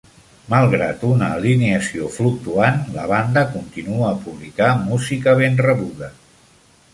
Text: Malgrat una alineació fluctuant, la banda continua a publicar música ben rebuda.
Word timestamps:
Malgrat 0.51 1.03
una 1.09 1.27
alineació 1.33 2.07
fluctuant, 2.15 2.79
la 2.95 3.03
banda 3.11 3.45
continua 3.57 4.09
a 4.13 4.17
publicar 4.25 4.71
música 4.89 5.37
ben 5.43 5.63
rebuda. 5.69 6.11